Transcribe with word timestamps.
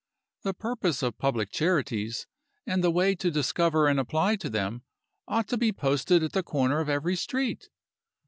The 0.41 0.55
purpose 0.55 1.03
of 1.03 1.19
public 1.19 1.51
charities, 1.51 2.25
and 2.65 2.83
the 2.83 2.89
way 2.89 3.13
to 3.13 3.29
discover 3.29 3.87
and 3.87 3.99
apply 3.99 4.35
to 4.37 4.49
them, 4.49 4.81
ought 5.27 5.47
to 5.49 5.57
be 5.59 5.71
posted 5.71 6.23
at 6.23 6.31
the 6.31 6.41
corner 6.41 6.79
of 6.79 6.89
every 6.89 7.15
street. 7.15 7.69